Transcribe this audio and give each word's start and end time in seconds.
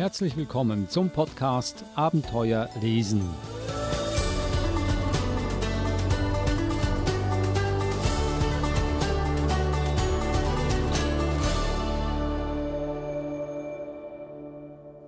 Herzlich 0.00 0.34
willkommen 0.34 0.88
zum 0.88 1.10
Podcast 1.10 1.84
Abenteuer 1.94 2.70
lesen. 2.80 3.20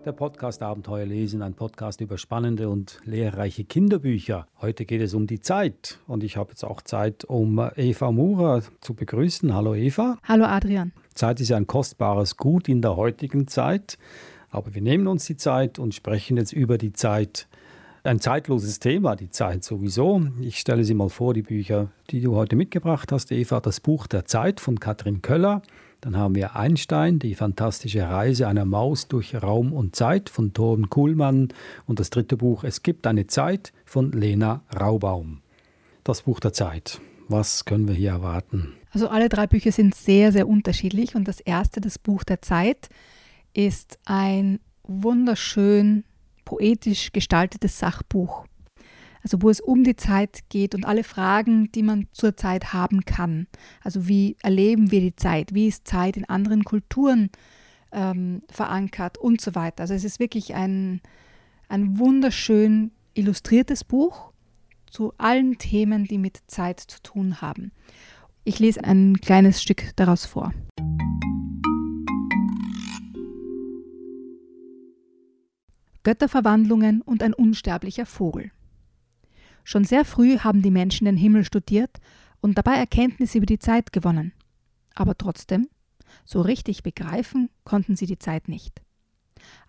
Der 0.05 0.13
Podcast 0.13 0.61
Abenteuer 0.61 1.07
lesen, 1.07 1.41
ein 1.41 1.55
Podcast 1.55 2.03
über 2.03 2.19
spannende 2.19 2.69
und 2.69 3.01
lehrreiche 3.07 3.65
Kinderbücher. 3.65 4.47
Heute 4.61 4.85
geht 4.85 5.01
es 5.01 5.15
um 5.15 5.27
die 5.27 5.41
Zeit 5.41 6.01
und 6.07 6.23
ich 6.23 6.37
habe 6.37 6.51
jetzt 6.51 6.65
auch 6.65 6.83
Zeit, 6.83 7.25
um 7.25 7.59
Eva 7.77 8.13
Murer 8.13 8.61
zu 8.83 8.93
begrüßen. 8.93 9.55
Hallo 9.55 9.75
Eva. 9.75 10.19
Hallo 10.23 10.45
Adrian. 10.45 10.93
Zeit 11.15 11.41
ist 11.41 11.53
ein 11.53 11.67
kostbares 11.67 12.37
Gut 12.37 12.69
in 12.69 12.83
der 12.83 12.97
heutigen 12.97 13.49
Zeit, 13.49 13.97
aber 14.53 14.75
wir 14.75 14.83
nehmen 14.83 15.09
uns 15.09 15.25
die 15.25 15.37
Zeit 15.37 15.79
und 15.79 15.95
sprechen 15.95 16.37
jetzt 16.37 16.53
über 16.53 16.79
die 16.79 16.93
Zeit. 16.93 17.49
Ein 18.05 18.21
zeitloses 18.21 18.81
Thema, 18.81 19.17
die 19.17 19.31
Zeit 19.31 19.65
sowieso. 19.65 20.23
Ich 20.41 20.59
stelle 20.59 20.85
Sie 20.85 20.95
mal 20.95 21.09
vor, 21.09 21.35
die 21.35 21.43
Bücher, 21.43 21.89
die 22.11 22.21
du 22.21 22.37
heute 22.37 22.55
mitgebracht 22.55 23.11
hast, 23.13 23.33
Eva, 23.33 23.61
das 23.61 23.81
Buch 23.81 24.07
der 24.07 24.27
Zeit 24.27 24.61
von 24.61 24.79
Katrin 24.79 25.23
Köller. 25.23 25.63
Dann 26.01 26.17
haben 26.17 26.35
wir 26.35 26.57
Einstein, 26.57 27.21
die 27.21 27.35
fantastische 27.35 28.03
Reise 28.03 28.49
einer 28.49 28.65
Maus 28.65 29.09
durch 29.09 29.41
Raum 29.41 29.73
und 29.73 29.97
Zeit 29.97 30.29
von 30.29 30.53
Thorn 30.53 30.91
Kuhlmann 30.91 31.49
und 31.87 32.01
das 32.01 32.11
dritte 32.11 32.37
Buch 32.37 32.65
Es 32.65 32.83
gibt 32.83 33.07
eine 33.07 33.29
Zeit 33.29 33.73
von 33.85 34.13
Lena 34.13 34.63
Raubaum. 34.79 35.41
Das 36.03 36.23
Buch 36.23 36.41
der 36.41 36.53
Zeit. 36.53 37.01
Was 37.29 37.65
können 37.65 37.87
wir 37.87 37.95
hier 37.95 38.11
erwarten? 38.11 38.75
Also 38.91 39.09
alle 39.09 39.29
drei 39.29 39.47
Bücher 39.47 39.73
sind 39.73 39.95
sehr, 39.95 40.33
sehr 40.33 40.49
unterschiedlich 40.49 41.15
und 41.15 41.29
das 41.29 41.41
erste, 41.41 41.81
das 41.81 41.99
Buch 41.99 42.25
der 42.25 42.43
Zeit, 42.43 42.89
ist 43.55 43.99
ein 44.05 44.61
wunderschön 44.83 46.05
poetisch 46.45 47.13
gestaltetes 47.13 47.79
Sachbuch 47.79 48.45
also 49.23 49.41
wo 49.41 49.51
es 49.51 49.61
um 49.61 49.85
die 49.85 49.97
Zeit 49.97 50.41
geht 50.49 50.75
und 50.75 50.85
alle 50.85 51.05
Fragen, 51.05 51.71
die 51.73 51.83
man 51.83 52.09
zur 52.13 52.37
Zeit 52.37 52.73
haben 52.73 53.05
kann. 53.05 53.47
Also 53.83 54.09
wie 54.09 54.37
erleben 54.43 54.91
wir 54.91 55.01
die 55.01 55.17
Zeit, 55.17 55.55
wie 55.55 55.69
ist 55.69 55.87
Zeit 55.87 56.17
in 56.17 56.29
anderen 56.29 56.65
Kulturen 56.65 57.31
ähm, 57.93 58.43
verankert 58.51 59.19
und 59.19 59.41
so 59.41 59.55
weiter. 59.55 59.83
Also 59.83 59.95
es 59.95 60.05
ist 60.05 60.19
wirklich 60.19 60.55
ein, 60.55 61.01
ein 61.69 61.99
wunderschön 61.99 62.91
illustriertes 63.15 63.85
Buch 63.85 64.33
zu 64.91 65.13
allen 65.19 65.59
Themen, 65.59 66.05
die 66.05 66.19
mit 66.19 66.39
Zeit 66.49 66.81
zu 66.81 67.01
tun 67.03 67.41
haben. 67.41 67.73
Ich 68.45 68.59
lese 68.59 68.83
ein 68.83 69.19
kleines 69.21 69.63
Stück 69.63 69.93
daraus 69.97 70.27
vor. 70.27 70.53
Götterverwandlungen 76.03 77.03
und 77.03 77.23
ein 77.23 77.35
unsterblicher 77.35 78.07
Vogel. 78.07 78.51
Schon 79.65 79.85
sehr 79.85 80.05
früh 80.05 80.39
haben 80.39 80.63
die 80.63 80.71
Menschen 80.71 81.05
den 81.05 81.17
Himmel 81.17 81.45
studiert 81.45 81.99
und 82.41 82.59
dabei 82.59 82.75
Erkenntnis 82.75 83.35
über 83.35 83.47
die 83.47 83.59
Zeit 83.59 83.93
gewonnen. 83.93 84.33
Aber 84.95 85.17
trotzdem, 85.17 85.69
so 86.25 86.41
richtig 86.41 86.83
begreifen 86.83 87.49
konnten 87.65 87.97
sie 87.97 88.07
die 88.07 88.19
Zeit 88.19 88.49
nicht. 88.49 88.83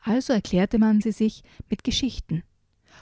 Also 0.01 0.33
erklärte 0.33 0.79
man 0.79 1.01
sie 1.01 1.11
sich 1.11 1.43
mit 1.69 1.83
Geschichten. 1.83 2.43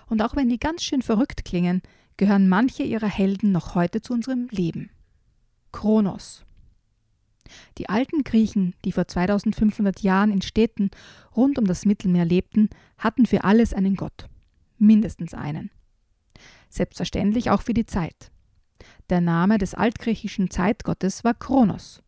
Und 0.08 0.22
auch 0.22 0.36
wenn 0.36 0.50
die 0.50 0.60
ganz 0.60 0.84
schön 0.84 1.02
verrückt 1.02 1.46
klingen, 1.46 1.82
gehören 2.18 2.50
manche 2.50 2.84
ihrer 2.84 3.08
Helden 3.08 3.52
noch 3.52 3.76
heute 3.76 4.02
zu 4.02 4.14
unserem 4.14 4.48
Leben. 4.52 4.92
Kronos. 5.72 6.46
Die 7.78 7.90
alten 7.90 8.24
Griechen, 8.24 8.74
die 8.86 8.92
vor 8.92 9.08
2500 9.08 10.02
Jahren 10.02 10.32
in 10.32 10.42
Städten 10.42 10.92
rund 11.36 11.60
um 11.60 11.66
das 11.66 11.86
Mittelmeer 11.86 12.26
lebten, 12.26 12.70
hatten 12.98 13.26
für 13.26 13.44
alles 13.44 13.74
einen 13.74 13.96
Gott. 13.96 14.28
Mindestens 14.78 15.34
einen 15.34 15.72
selbstverständlich 16.74 17.50
auch 17.50 17.62
für 17.62 17.74
die 17.74 17.86
Zeit. 17.86 18.32
Der 19.10 19.22
Name 19.22 19.58
des 19.58 19.74
altgriechischen 19.74 20.50
Zeitgottes 20.50 21.24
war 21.24 21.34
Kronos. 21.34 22.02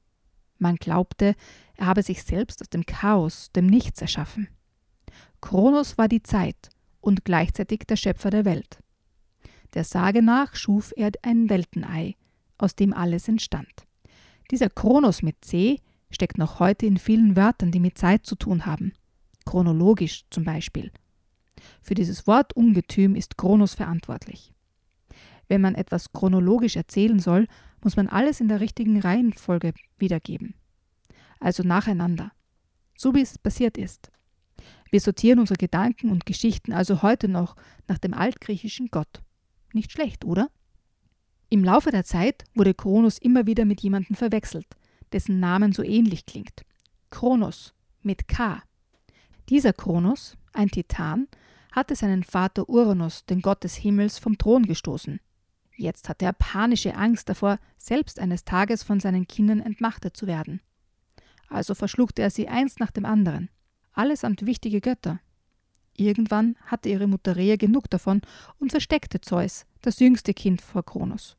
Man 0.57 0.78
glaubte, 0.78 1.35
er 1.75 1.88
habe 1.88 2.03
sich 2.03 2.23
selbst 2.23 2.62
aus 2.62 2.69
dem 2.69 2.85
Chaos, 2.85 3.51
dem 3.51 3.67
Nichts 3.67 4.01
erschaffen. 4.01 4.47
Kronos 5.41 5.97
war 5.97 6.07
die 6.07 6.23
Zeit 6.23 6.69
und 7.01 7.25
gleichzeitig 7.25 7.81
der 7.88 7.97
Schöpfer 7.97 8.29
der 8.29 8.46
Welt. 8.46 8.79
Der 9.73 9.84
Sage 9.84 10.22
nach 10.22 10.56
schuf 10.56 10.94
er 10.96 11.12
ein 11.23 11.50
Weltenei, 11.50 12.16
aus 12.57 12.75
dem 12.75 12.94
alles 12.94 13.28
entstand. 13.28 13.85
Dieser 14.53 14.69
Kronos 14.69 15.24
mit 15.24 15.44
C 15.44 15.80
steckt 16.12 16.38
noch 16.38 16.59
heute 16.59 16.86
in 16.86 16.97
vielen 16.97 17.36
Wörtern, 17.36 17.72
die 17.72 17.80
mit 17.80 17.97
Zeit 17.97 18.28
zu 18.28 18.36
tun 18.36 18.68
haben. 18.68 18.94
Chronologisch 19.47 20.25
zum 20.30 20.44
Beispiel. 20.44 20.91
Für 21.81 21.96
dieses 21.96 22.28
Wort 22.28 22.53
Ungetüm 22.56 23.16
ist 23.16 23.36
Kronos 23.36 23.74
verantwortlich. 23.74 24.53
Wenn 25.47 25.62
man 25.62 25.74
etwas 25.74 26.14
chronologisch 26.14 26.75
erzählen 26.75 27.18
soll, 27.18 27.47
muss 27.84 27.96
man 27.96 28.08
alles 28.08 28.41
in 28.41 28.47
der 28.47 28.59
richtigen 28.59 29.00
Reihenfolge 29.00 29.74
wiedergeben. 29.97 30.53
Also 31.40 31.64
nacheinander. 31.64 32.31
So 32.96 33.16
wie 33.16 33.22
es 33.22 33.40
passiert 33.40 33.75
ist. 33.75 34.12
Wir 34.91 35.02
sortieren 35.02 35.40
unsere 35.40 35.58
Gedanken 35.58 36.12
und 36.12 36.28
Geschichten 36.28 36.74
also 36.74 37.02
heute 37.02 37.28
noch 37.28 37.56
nach 37.88 37.97
dem 37.97 38.14
altgriechischen 38.14 38.90
Gott. 38.91 39.24
Nicht 39.74 39.91
schlecht, 39.91 40.24
oder? 40.24 40.52
Im 41.53 41.64
Laufe 41.64 41.91
der 41.91 42.03
Zeit 42.03 42.46
wurde 42.56 42.74
Kronos 42.74 43.19
immer 43.19 43.46
wieder 43.46 43.64
mit 43.64 43.80
jemandem 43.81 44.16
verwechselt, 44.16 44.66
dessen 45.12 45.40
Namen 45.40 45.72
so 45.72 45.84
ähnlich 45.84 46.25
klingt. 46.25 46.66
Kronos 47.12 47.75
mit 48.02 48.28
K. 48.28 48.64
Dieser 49.50 49.72
Kronos, 49.72 50.36
ein 50.53 50.69
Titan, 50.69 51.28
hatte 51.72 51.96
seinen 51.96 52.24
Vater 52.24 52.68
Uranus, 52.69 53.28
den 53.28 53.44
Gott 53.44 53.64
des 53.64 53.75
Himmels, 53.75 54.18
vom 54.18 54.40
Thron 54.40 54.66
gestoßen. 54.66 55.19
Jetzt 55.78 56.09
hatte 56.09 56.25
er 56.25 56.34
panische 56.34 56.96
Angst 56.96 57.30
davor, 57.30 57.59
selbst 57.78 58.20
eines 58.20 58.46
Tages 58.46 58.81
von 58.81 59.00
seinen 59.00 59.28
Kindern 59.28 59.59
entmachtet 59.59 60.18
zu 60.18 60.25
werden. 60.25 60.59
Also 61.50 61.75
verschluckte 61.75 62.24
er 62.24 62.31
sie 62.31 62.47
eins 62.47 62.80
nach 62.80 62.90
dem 62.90 63.06
anderen, 63.06 63.52
allesamt 63.91 64.47
wichtige 64.47 64.81
Götter. 64.81 65.20
Irgendwann 65.96 66.56
hatte 66.66 66.90
ihre 66.90 67.06
Mutter 67.06 67.35
Rhea 67.35 67.58
genug 67.58 67.91
davon 67.91 68.22
und 68.58 68.72
versteckte 68.72 69.22
Zeus, 69.22 69.68
das 69.81 70.00
jüngste 70.00 70.34
Kind, 70.34 70.59
vor 70.59 70.84
Kronos. 70.84 71.38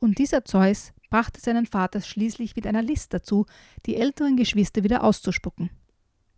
Und 0.00 0.18
dieser 0.18 0.44
Zeus 0.44 0.92
brachte 1.10 1.40
seinen 1.40 1.66
Vater 1.66 2.00
schließlich 2.00 2.54
mit 2.54 2.66
einer 2.66 2.82
List 2.82 3.14
dazu, 3.14 3.46
die 3.86 3.96
älteren 3.96 4.36
Geschwister 4.36 4.84
wieder 4.84 5.02
auszuspucken. 5.02 5.70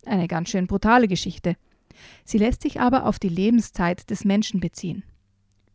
Eine 0.06 0.28
ganz 0.28 0.48
schön 0.48 0.66
brutale 0.66 1.08
Geschichte. 1.08 1.56
Sie 2.24 2.38
lässt 2.38 2.62
sich 2.62 2.80
aber 2.80 3.04
auf 3.04 3.18
die 3.18 3.28
Lebenszeit 3.28 4.08
des 4.08 4.24
Menschen 4.24 4.60
beziehen. 4.60 5.02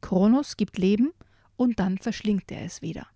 Kronos 0.02 0.58
gibt 0.58 0.78
Leben 0.78 1.12
und 1.58 1.80
dann 1.80 1.98
verschlingt 1.98 2.52
er 2.52 2.66
es 2.66 2.82
wieder. 2.82 3.08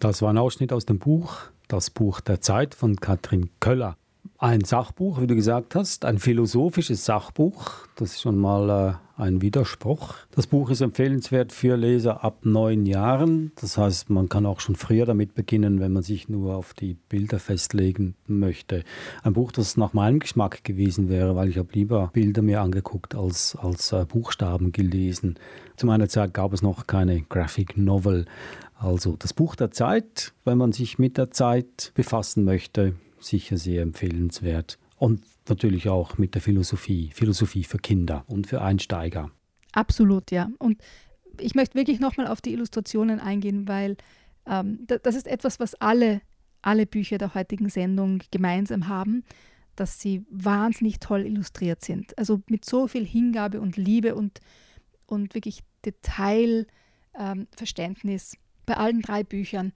Das 0.00 0.20
war 0.20 0.30
ein 0.30 0.38
Ausschnitt 0.38 0.72
aus 0.72 0.84
dem 0.84 0.98
Buch 0.98 1.36
Das 1.68 1.90
Buch 1.90 2.20
der 2.20 2.40
Zeit 2.40 2.74
von 2.74 2.96
Katrin 2.96 3.50
Köller. 3.60 3.96
Ein 4.38 4.64
Sachbuch, 4.64 5.20
wie 5.20 5.26
du 5.26 5.36
gesagt 5.36 5.76
hast, 5.76 6.04
ein 6.04 6.18
philosophisches 6.18 7.04
Sachbuch. 7.04 7.86
Das 7.96 8.12
ist 8.12 8.22
schon 8.22 8.38
mal 8.38 8.98
äh, 9.18 9.22
ein 9.22 9.40
Widerspruch. 9.40 10.14
Das 10.32 10.48
Buch 10.48 10.70
ist 10.70 10.80
empfehlenswert 10.80 11.52
für 11.52 11.76
Leser 11.76 12.24
ab 12.24 12.38
neun 12.42 12.84
Jahren. 12.86 13.52
Das 13.60 13.78
heißt, 13.78 14.10
man 14.10 14.28
kann 14.28 14.46
auch 14.46 14.58
schon 14.58 14.74
früher 14.74 15.06
damit 15.06 15.34
beginnen, 15.34 15.78
wenn 15.78 15.92
man 15.92 16.02
sich 16.02 16.28
nur 16.28 16.56
auf 16.56 16.74
die 16.74 16.94
Bilder 17.08 17.38
festlegen 17.38 18.16
möchte. 18.26 18.82
Ein 19.22 19.32
Buch, 19.34 19.52
das 19.52 19.76
nach 19.76 19.92
meinem 19.92 20.18
Geschmack 20.18 20.64
gewesen 20.64 21.08
wäre, 21.08 21.36
weil 21.36 21.48
ich 21.48 21.58
habe 21.58 21.68
lieber 21.72 22.10
Bilder 22.12 22.42
mir 22.42 22.62
angeguckt 22.62 23.14
als, 23.14 23.56
als 23.56 23.92
äh, 23.92 24.04
Buchstaben 24.04 24.72
gelesen. 24.72 25.36
Zu 25.76 25.86
meiner 25.86 26.08
Zeit 26.08 26.34
gab 26.34 26.52
es 26.52 26.62
noch 26.62 26.88
keine 26.88 27.22
Graphic 27.22 27.76
Novel. 27.76 28.26
Also 28.76 29.14
das 29.16 29.32
Buch 29.32 29.54
der 29.54 29.70
Zeit, 29.70 30.32
wenn 30.44 30.58
man 30.58 30.72
sich 30.72 30.98
mit 30.98 31.16
der 31.16 31.30
Zeit 31.30 31.92
befassen 31.94 32.44
möchte, 32.44 32.94
sicher 33.24 33.56
sehr 33.56 33.82
empfehlenswert. 33.82 34.78
Und 34.98 35.22
natürlich 35.48 35.88
auch 35.88 36.18
mit 36.18 36.34
der 36.34 36.42
Philosophie, 36.42 37.10
Philosophie 37.12 37.64
für 37.64 37.78
Kinder 37.78 38.24
und 38.28 38.46
für 38.46 38.62
Einsteiger. 38.62 39.30
Absolut, 39.72 40.30
ja. 40.30 40.50
Und 40.58 40.80
ich 41.40 41.54
möchte 41.54 41.74
wirklich 41.74 41.98
nochmal 41.98 42.26
auf 42.26 42.40
die 42.40 42.52
Illustrationen 42.52 43.18
eingehen, 43.18 43.66
weil 43.66 43.96
ähm, 44.46 44.86
das 44.86 45.16
ist 45.16 45.26
etwas, 45.26 45.60
was 45.60 45.74
alle, 45.76 46.20
alle 46.60 46.86
Bücher 46.86 47.18
der 47.18 47.34
heutigen 47.34 47.68
Sendung 47.68 48.22
gemeinsam 48.30 48.88
haben, 48.88 49.24
dass 49.76 50.00
sie 50.00 50.24
wahnsinnig 50.30 51.00
toll 51.00 51.26
illustriert 51.26 51.82
sind. 51.82 52.16
Also 52.18 52.42
mit 52.48 52.64
so 52.64 52.86
viel 52.86 53.04
Hingabe 53.06 53.60
und 53.60 53.76
Liebe 53.76 54.14
und, 54.14 54.40
und 55.06 55.34
wirklich 55.34 55.64
Detailverständnis 55.84 58.34
ähm, 58.34 58.40
bei 58.66 58.76
allen 58.76 59.02
drei 59.02 59.24
Büchern, 59.24 59.72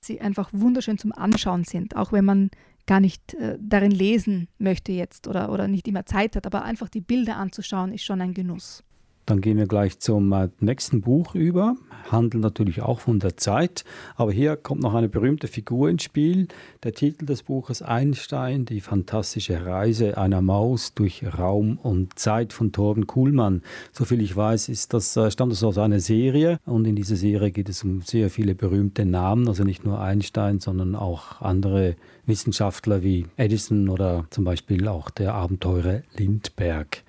sie 0.00 0.20
einfach 0.20 0.50
wunderschön 0.52 0.98
zum 0.98 1.12
Anschauen 1.12 1.62
sind, 1.64 1.96
auch 1.96 2.12
wenn 2.12 2.24
man 2.24 2.50
gar 2.86 3.00
nicht 3.00 3.34
äh, 3.34 3.58
darin 3.60 3.90
lesen 3.90 4.48
möchte 4.58 4.92
jetzt 4.92 5.26
oder, 5.26 5.50
oder 5.50 5.68
nicht 5.68 5.88
immer 5.88 6.06
Zeit 6.06 6.36
hat, 6.36 6.46
aber 6.46 6.62
einfach 6.62 6.88
die 6.88 7.00
Bilder 7.00 7.36
anzuschauen, 7.36 7.92
ist 7.92 8.04
schon 8.04 8.20
ein 8.20 8.34
Genuss. 8.34 8.82
Dann 9.26 9.40
gehen 9.40 9.56
wir 9.56 9.66
gleich 9.66 9.98
zum 9.98 10.32
äh, 10.32 10.48
nächsten 10.60 11.00
Buch 11.00 11.34
über. 11.34 11.76
Handelt 12.10 12.42
natürlich 12.42 12.82
auch 12.82 13.00
von 13.00 13.18
der 13.18 13.36
Zeit. 13.38 13.84
Aber 14.16 14.32
hier 14.32 14.56
kommt 14.56 14.82
noch 14.82 14.94
eine 14.94 15.08
berühmte 15.08 15.48
Figur 15.48 15.88
ins 15.88 16.02
Spiel. 16.02 16.48
Der 16.82 16.92
Titel 16.92 17.24
des 17.24 17.42
Buches 17.42 17.80
Einstein, 17.80 18.66
die 18.66 18.80
fantastische 18.80 19.64
Reise 19.64 20.18
einer 20.18 20.42
Maus 20.42 20.92
durch 20.94 21.24
Raum 21.38 21.78
und 21.82 22.18
Zeit 22.18 22.52
von 22.52 22.72
Torben 22.72 23.06
Kuhlmann. 23.06 23.62
Soviel 23.92 24.20
ich 24.20 24.36
weiß, 24.36 24.68
ist 24.68 24.92
das, 24.92 25.16
äh, 25.16 25.30
stammt 25.30 25.52
das 25.52 25.64
aus 25.64 25.78
einer 25.78 26.00
Serie. 26.00 26.58
Und 26.66 26.84
in 26.86 26.96
dieser 26.96 27.16
Serie 27.16 27.50
geht 27.50 27.70
es 27.70 27.82
um 27.82 28.02
sehr 28.02 28.28
viele 28.28 28.54
berühmte 28.54 29.06
Namen. 29.06 29.48
Also 29.48 29.64
nicht 29.64 29.84
nur 29.86 30.00
Einstein, 30.00 30.60
sondern 30.60 30.94
auch 30.94 31.40
andere 31.40 31.96
Wissenschaftler 32.26 33.02
wie 33.02 33.26
Edison 33.36 33.88
oder 33.88 34.26
zum 34.28 34.44
Beispiel 34.44 34.86
auch 34.88 35.08
der 35.08 35.34
Abenteurer 35.34 36.02
Lindbergh. 36.16 37.02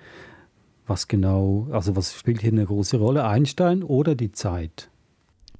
Was 0.86 1.08
genau, 1.08 1.66
also 1.72 1.96
was 1.96 2.14
spielt 2.14 2.42
hier 2.42 2.52
eine 2.52 2.64
große 2.64 2.96
Rolle? 2.98 3.26
Einstein 3.26 3.82
oder 3.82 4.14
die 4.14 4.30
Zeit? 4.30 4.88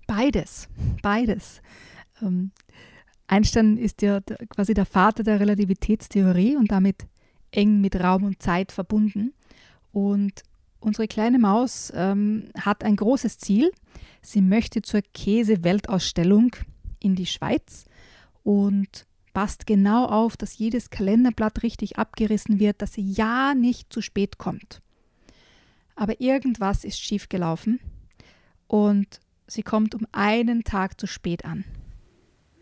Beides, 0.07 0.69
beides. 1.03 1.61
Ähm, 2.23 2.53
Einstein 3.27 3.77
ist 3.77 4.03
ja 4.03 4.21
quasi 4.21 4.73
der 4.73 4.87
Vater 4.87 5.25
der 5.25 5.41
Relativitätstheorie 5.41 6.57
und 6.57 6.71
damit 6.71 7.07
eng 7.51 7.81
mit 7.81 7.97
Raum 7.97 8.23
und 8.23 8.41
Zeit 8.41 8.71
verbunden. 8.71 9.35
Und 9.91 10.45
unsere 10.79 11.09
kleine 11.09 11.41
Maus 11.41 11.93
ähm, 11.97 12.51
hat 12.57 12.85
ein 12.85 12.95
großes 12.95 13.39
Ziel. 13.39 13.73
Sie 14.23 14.43
möchte 14.43 14.83
zur 14.83 15.01
Käse-Weltausstellung 15.13 16.55
in 17.01 17.17
die 17.17 17.27
Schweiz 17.27 17.85
und 18.45 19.07
passt 19.33 19.67
genau 19.67 20.07
auf, 20.07 20.37
dass 20.37 20.57
jedes 20.57 20.91
Kalenderblatt 20.91 21.65
richtig 21.65 21.99
abgerissen 21.99 22.61
wird, 22.61 22.81
dass 22.81 22.93
sie 22.93 23.11
ja 23.11 23.55
nicht 23.55 23.93
zu 23.93 24.01
spät 24.03 24.39
kommt 24.39 24.83
aber 25.97 26.21
irgendwas 26.21 26.85
ist 26.85 27.01
schiefgelaufen 27.01 27.81
und 28.69 29.21
sie 29.47 29.63
kommt 29.63 29.95
um 29.95 30.07
einen 30.13 30.63
Tag 30.65 31.01
zu 31.01 31.07
spät 31.07 31.45
an. 31.45 31.65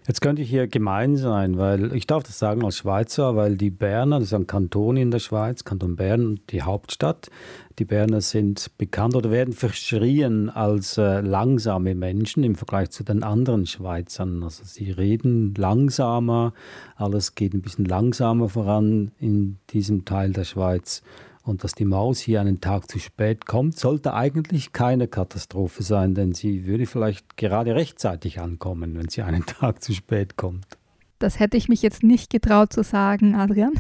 Jetzt 0.07 0.21
könnte 0.21 0.43
ich 0.43 0.51
hier 0.51 0.67
gemein 0.67 1.17
sein, 1.17 1.57
weil 1.57 1.95
ich 1.95 2.07
darf 2.07 2.25
das 2.25 2.39
sagen 2.39 2.63
als 2.63 2.77
Schweizer, 2.77 3.37
weil 3.37 3.57
die 3.57 3.71
Berner, 3.71 4.19
das 4.19 4.29
ist 4.29 4.35
ein 4.35 4.47
Kanton 4.47 4.99
in 4.99 5.11
der 5.11 5.19
Schweiz, 5.19 5.65
Kanton 5.65 5.97
Bern, 5.97 6.41
die 6.51 6.61
Hauptstadt. 6.61 7.31
Die 7.79 7.87
Berner 7.87 8.21
sind 8.21 8.77
bekannt 8.77 9.17
oder 9.17 9.31
werden 9.31 9.55
verschrien 9.55 10.51
als 10.51 10.99
äh, 10.99 11.23
langsame 11.23 11.95
Menschen 11.95 12.45
im 12.45 12.55
Vergleich 12.55 12.91
zu 12.91 13.03
den 13.03 13.23
anderen 13.23 13.67
Schweizern. 13.67 14.43
Also 14.43 14.63
sie 14.67 14.91
reden 14.91 15.55
langsamer, 15.55 16.53
alles 16.97 17.35
geht 17.35 17.55
ein 17.55 17.63
bisschen 17.63 17.87
langsamer 17.87 18.51
voran 18.51 19.11
in 19.19 19.57
diesem 19.71 20.05
Teil 20.05 20.33
der 20.33 20.45
Schweiz. 20.45 21.03
Und 21.45 21.63
dass 21.63 21.75
die 21.75 21.85
Maus 21.85 22.21
hier 22.21 22.41
einen 22.41 22.63
Tag 22.63 22.91
zu 22.91 22.99
spät 22.99 23.45
kommt, 23.45 23.79
sollte 23.79 24.15
eigentlich 24.15 24.73
keine 24.73 25.09
Katastrophe 25.09 25.83
sein, 25.83 26.15
denn 26.15 26.33
sie 26.33 26.65
würde 26.65 26.87
vielleicht 26.87 27.37
gerade 27.37 27.75
rechtzeitig 27.75 28.41
ankommen, 28.41 28.97
wenn 28.97 29.11
sie 29.11 29.23
einen 29.23 29.45
Tag 29.47 29.83
zu 29.83 29.93
spät 29.93 30.37
kommt. 30.37 30.67
Das 31.19 31.39
hätte 31.39 31.59
ich 31.59 31.69
mich 31.69 31.83
jetzt 31.83 32.03
nicht 32.03 32.31
getraut 32.31 32.73
zu 32.73 32.83
sagen, 32.83 33.35
Adrian. 33.35 33.75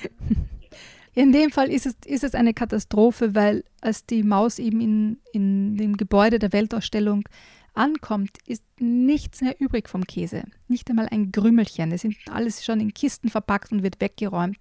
in 1.14 1.32
dem 1.32 1.50
Fall 1.50 1.70
ist 1.70 1.86
es, 1.86 1.96
ist 2.04 2.24
es 2.24 2.34
eine 2.34 2.52
Katastrophe, 2.52 3.34
weil 3.34 3.64
als 3.80 4.04
die 4.04 4.22
Maus 4.22 4.58
eben 4.58 4.82
in, 4.82 5.18
in 5.32 5.78
dem 5.78 5.96
Gebäude 5.96 6.38
der 6.38 6.52
Weltausstellung 6.52 7.24
ankommt, 7.72 8.36
ist 8.46 8.64
nichts 8.78 9.40
mehr 9.40 9.58
übrig 9.58 9.88
vom 9.88 10.06
Käse. 10.06 10.44
Nicht 10.68 10.90
einmal 10.90 11.08
ein 11.10 11.32
Grümmelchen. 11.32 11.90
Es 11.92 12.02
sind 12.02 12.16
alles 12.30 12.64
schon 12.64 12.80
in 12.80 12.92
Kisten 12.92 13.30
verpackt 13.30 13.72
und 13.72 13.82
wird 13.82 14.00
weggeräumt. 14.00 14.58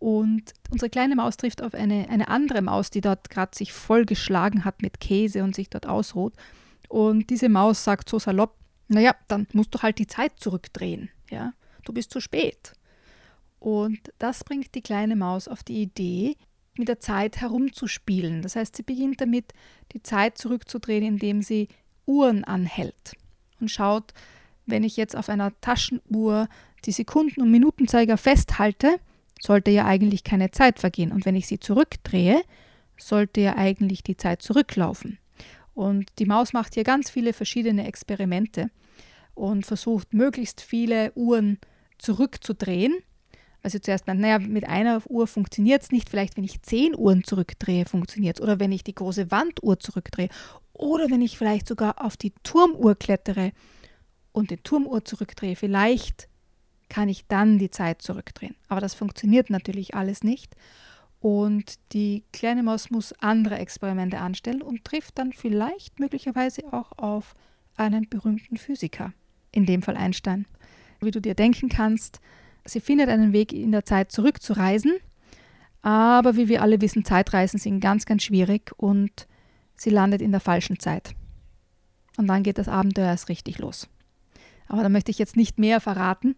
Und 0.00 0.54
unsere 0.70 0.90
kleine 0.90 1.14
Maus 1.14 1.36
trifft 1.36 1.62
auf 1.62 1.74
eine, 1.74 2.08
eine 2.08 2.28
andere 2.28 2.62
Maus, 2.62 2.90
die 2.90 3.02
dort 3.02 3.30
gerade 3.30 3.56
sich 3.56 3.72
vollgeschlagen 3.72 4.64
hat 4.64 4.82
mit 4.82 4.98
Käse 4.98 5.44
und 5.44 5.54
sich 5.54 5.70
dort 5.70 5.86
ausruht. 5.86 6.34
Und 6.88 7.30
diese 7.30 7.48
Maus 7.48 7.84
sagt 7.84 8.08
so 8.08 8.18
salopp, 8.18 8.56
naja, 8.88 9.14
dann 9.28 9.46
musst 9.52 9.74
du 9.74 9.82
halt 9.82 9.98
die 9.98 10.06
Zeit 10.06 10.32
zurückdrehen. 10.40 11.10
Ja? 11.30 11.52
Du 11.84 11.92
bist 11.92 12.10
zu 12.10 12.20
spät. 12.20 12.72
Und 13.60 14.00
das 14.18 14.42
bringt 14.42 14.74
die 14.74 14.82
kleine 14.82 15.16
Maus 15.16 15.46
auf 15.46 15.62
die 15.62 15.82
Idee, 15.82 16.36
mit 16.78 16.88
der 16.88 16.98
Zeit 16.98 17.40
herumzuspielen. 17.40 18.42
Das 18.42 18.56
heißt, 18.56 18.74
sie 18.74 18.82
beginnt 18.82 19.20
damit, 19.20 19.52
die 19.92 20.02
Zeit 20.02 20.38
zurückzudrehen, 20.38 21.04
indem 21.04 21.42
sie 21.42 21.68
Uhren 22.06 22.42
anhält 22.42 23.12
und 23.60 23.70
schaut, 23.70 24.14
wenn 24.66 24.82
ich 24.82 24.96
jetzt 24.96 25.14
auf 25.14 25.28
einer 25.28 25.52
Taschenuhr 25.60 26.48
die 26.84 26.92
Sekunden- 26.92 27.42
und 27.42 27.50
Minutenzeiger 27.50 28.16
festhalte, 28.16 28.98
sollte 29.40 29.70
ja 29.70 29.86
eigentlich 29.86 30.22
keine 30.22 30.50
Zeit 30.50 30.78
vergehen. 30.78 31.12
Und 31.12 31.24
wenn 31.24 31.36
ich 31.36 31.46
sie 31.46 31.58
zurückdrehe, 31.58 32.42
sollte 32.96 33.40
ja 33.40 33.56
eigentlich 33.56 34.02
die 34.02 34.16
Zeit 34.16 34.42
zurücklaufen. 34.42 35.18
Und 35.74 36.10
die 36.18 36.26
Maus 36.26 36.52
macht 36.52 36.74
hier 36.74 36.84
ganz 36.84 37.10
viele 37.10 37.32
verschiedene 37.32 37.86
Experimente 37.86 38.70
und 39.34 39.64
versucht 39.64 40.12
möglichst 40.12 40.60
viele 40.60 41.12
Uhren 41.14 41.58
zurückzudrehen. 41.98 42.94
Also 43.62 43.78
zuerst 43.78 44.06
naja, 44.06 44.38
mit 44.38 44.66
einer 44.68 45.02
Uhr 45.08 45.26
funktioniert 45.26 45.82
es 45.82 45.90
nicht, 45.90 46.08
vielleicht 46.08 46.36
wenn 46.36 46.44
ich 46.44 46.62
zehn 46.62 46.94
Uhren 46.96 47.24
zurückdrehe, 47.24 47.84
funktioniert 47.84 48.38
es. 48.38 48.42
Oder 48.42 48.58
wenn 48.58 48.72
ich 48.72 48.84
die 48.84 48.94
große 48.94 49.30
Wanduhr 49.30 49.78
zurückdrehe. 49.78 50.28
Oder 50.72 51.10
wenn 51.10 51.20
ich 51.20 51.36
vielleicht 51.36 51.68
sogar 51.68 52.04
auf 52.04 52.16
die 52.16 52.32
Turmuhr 52.42 52.94
klettere 52.94 53.52
und 54.32 54.50
die 54.50 54.56
Turmuhr 54.56 55.04
zurückdrehe, 55.04 55.56
vielleicht 55.56 56.29
kann 56.90 57.08
ich 57.08 57.26
dann 57.26 57.58
die 57.58 57.70
Zeit 57.70 58.02
zurückdrehen. 58.02 58.56
Aber 58.68 58.82
das 58.82 58.92
funktioniert 58.92 59.48
natürlich 59.48 59.94
alles 59.94 60.22
nicht. 60.22 60.54
Und 61.20 61.78
die 61.92 62.24
kleine 62.32 62.62
Maus 62.62 62.90
muss 62.90 63.14
andere 63.20 63.58
Experimente 63.58 64.18
anstellen 64.18 64.60
und 64.60 64.84
trifft 64.84 65.18
dann 65.18 65.32
vielleicht 65.32 66.00
möglicherweise 66.00 66.72
auch 66.72 66.92
auf 66.98 67.34
einen 67.76 68.08
berühmten 68.08 68.56
Physiker, 68.56 69.12
in 69.52 69.66
dem 69.66 69.82
Fall 69.82 69.96
Einstein. 69.96 70.46
Wie 71.00 71.10
du 71.10 71.20
dir 71.20 71.34
denken 71.34 71.68
kannst, 71.68 72.20
sie 72.64 72.80
findet 72.80 73.08
einen 73.08 73.32
Weg 73.32 73.52
in 73.52 73.72
der 73.72 73.84
Zeit 73.84 74.12
zurückzureisen, 74.12 74.94
aber 75.82 76.36
wie 76.36 76.48
wir 76.48 76.62
alle 76.62 76.80
wissen, 76.80 77.04
Zeitreisen 77.04 77.58
sind 77.58 77.80
ganz, 77.80 78.04
ganz 78.04 78.22
schwierig 78.22 78.72
und 78.76 79.26
sie 79.76 79.90
landet 79.90 80.20
in 80.20 80.30
der 80.30 80.40
falschen 80.40 80.78
Zeit. 80.78 81.14
Und 82.16 82.26
dann 82.26 82.42
geht 82.42 82.58
das 82.58 82.68
Abenteuer 82.68 83.06
erst 83.06 83.28
richtig 83.28 83.58
los. 83.58 83.88
Aber 84.68 84.82
da 84.82 84.88
möchte 84.88 85.10
ich 85.10 85.18
jetzt 85.18 85.36
nicht 85.36 85.58
mehr 85.58 85.80
verraten, 85.80 86.36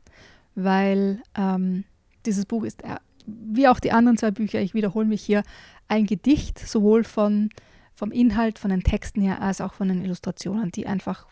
weil 0.54 1.22
ähm, 1.36 1.84
dieses 2.26 2.46
Buch 2.46 2.64
ist, 2.64 2.82
äh, 2.82 2.96
wie 3.26 3.68
auch 3.68 3.80
die 3.80 3.92
anderen 3.92 4.16
zwei 4.16 4.30
Bücher, 4.30 4.60
ich 4.60 4.74
wiederhole 4.74 5.06
mich 5.06 5.22
hier, 5.22 5.42
ein 5.88 6.06
Gedicht, 6.06 6.58
sowohl 6.58 7.04
von, 7.04 7.50
vom 7.94 8.10
Inhalt, 8.10 8.58
von 8.58 8.70
den 8.70 8.82
Texten 8.82 9.20
her, 9.20 9.42
als 9.42 9.60
auch 9.60 9.74
von 9.74 9.88
den 9.88 10.04
Illustrationen, 10.04 10.70
die 10.70 10.86
einfach 10.86 11.26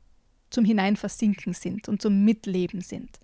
zum 0.50 0.65
Hineinversinken 0.65 1.55
sind 1.55 1.89
und 1.89 2.03
zum 2.03 2.25
Mitleben 2.25 2.81
sind. 2.81 3.19